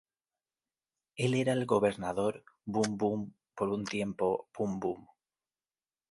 [1.25, 5.05] Él era el gobernador boom-boom por un tiempo boom-boom:.